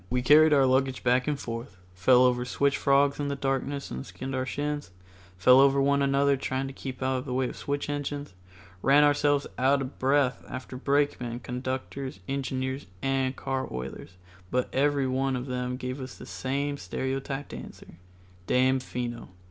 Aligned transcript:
We 0.09 0.23
carried 0.23 0.51
our 0.51 0.65
luggage 0.65 1.03
back 1.03 1.27
and 1.27 1.39
forth, 1.39 1.77
fell 1.93 2.23
over 2.23 2.43
switch 2.43 2.75
frogs 2.75 3.19
in 3.19 3.27
the 3.27 3.35
darkness 3.35 3.91
and 3.91 4.03
skinned 4.03 4.33
our 4.33 4.47
shins, 4.47 4.89
fell 5.37 5.59
over 5.59 5.79
one 5.79 6.01
another 6.01 6.37
trying 6.37 6.65
to 6.65 6.73
keep 6.73 7.03
out 7.03 7.23
the 7.25 7.35
way 7.35 7.47
of 7.49 7.55
switch 7.55 7.87
engines, 7.87 8.33
ran 8.81 9.03
ourselves 9.03 9.45
out 9.59 9.79
of 9.79 9.99
breath 9.99 10.43
after 10.49 10.75
brakemen, 10.75 11.39
conductors, 11.41 12.19
engineers 12.27 12.87
and 13.03 13.35
car 13.35 13.71
oilers, 13.71 14.15
but 14.49 14.73
everyone 14.73 15.35
of 15.35 15.45
them 15.45 15.77
gave 15.77 16.01
us 16.01 16.17
the 16.17 16.25
same 16.25 16.77
stereotyped 16.77 17.53
answer, 17.53 17.99
"Damfino." 18.47 19.27